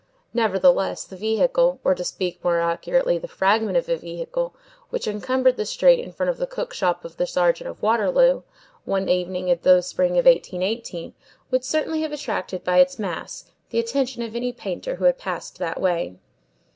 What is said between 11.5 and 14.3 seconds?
would certainly have attracted, by its mass, the attention